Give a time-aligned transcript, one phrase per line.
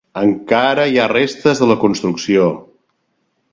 [0.19, 2.51] Encara hi ha restes de la construcció.